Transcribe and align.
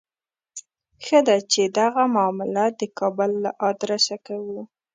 ښه 1.05 1.19
ده 1.27 1.35
چې 1.51 1.61
دغه 1.79 2.03
معامله 2.13 2.65
د 2.79 2.81
کابل 2.99 3.31
له 3.43 3.51
آدرسه 3.69 4.15
کوو. 4.25 4.61